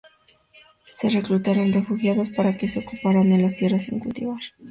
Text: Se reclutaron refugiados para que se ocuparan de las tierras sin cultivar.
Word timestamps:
Se 0.91 1.11
reclutaron 1.11 1.73
refugiados 1.73 2.31
para 2.31 2.57
que 2.57 2.67
se 2.67 2.79
ocuparan 2.79 3.29
de 3.29 3.37
las 3.37 3.53
tierras 3.53 3.83
sin 3.83 3.99
cultivar. 3.99 4.41